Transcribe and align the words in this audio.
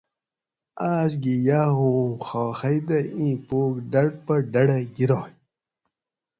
آۤس 0.91 1.11
گھی 1.23 1.35
یہ 1.47 1.61
اُوں 1.77 2.05
خاخئ 2.25 2.77
دہ 2.87 2.99
ایں 3.17 3.35
پوگ 3.47 3.71
ڈڑ 3.91 4.07
پہ 4.25 4.35
ڈڑہ 4.51 4.79
گرائ 4.95 5.33